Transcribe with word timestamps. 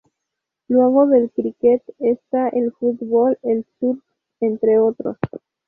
Luego 0.67 1.05
del 1.05 1.29
críquet, 1.29 1.83
está 1.99 2.49
el 2.49 2.71
fútbol, 2.71 3.37
el 3.43 3.67
surf, 3.79 4.01
entre 4.39 4.79
otros. 4.79 5.17